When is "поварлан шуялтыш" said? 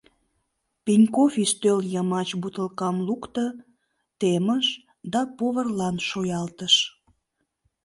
5.37-6.75